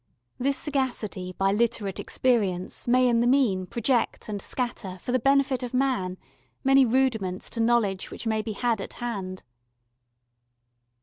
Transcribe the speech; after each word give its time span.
This 0.39 0.57
sagacity 0.57 1.35
by 1.37 1.51
literate 1.51 1.99
experience 1.99 2.87
may 2.87 3.07
in 3.07 3.19
the 3.19 3.27
mean 3.27 3.67
project 3.67 4.27
and 4.29 4.41
scatter 4.41 4.97
for 5.03 5.11
the 5.11 5.19
benefit 5.19 5.61
of 5.61 5.75
man 5.75 6.17
many 6.63 6.85
rudiments 6.85 7.51
to 7.51 7.59
knowledge 7.59 8.09
which 8.09 8.25
may 8.25 8.41
be 8.41 8.53
had 8.53 8.81
at 8.81 8.93
hand." 8.93 9.43